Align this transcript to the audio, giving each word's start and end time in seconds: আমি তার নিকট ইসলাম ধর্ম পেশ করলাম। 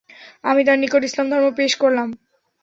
আমি 0.43 0.61
তার 0.67 0.77
নিকট 0.79 1.01
ইসলাম 1.03 1.27
ধর্ম 1.31 1.47
পেশ 1.57 1.71
করলাম। 1.75 2.07